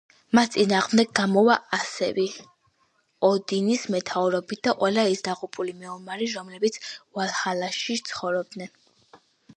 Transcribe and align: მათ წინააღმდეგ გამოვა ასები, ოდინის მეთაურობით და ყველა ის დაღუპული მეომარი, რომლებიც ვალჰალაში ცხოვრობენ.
მათ 0.37 0.53
წინააღმდეგ 0.53 1.09
გამოვა 1.17 1.57
ასები, 1.77 2.23
ოდინის 3.29 3.85
მეთაურობით 3.97 4.63
და 4.69 4.75
ყველა 4.81 5.03
ის 5.17 5.21
დაღუპული 5.29 5.77
მეომარი, 5.83 6.31
რომლებიც 6.39 6.81
ვალჰალაში 7.19 8.01
ცხოვრობენ. 8.11 8.69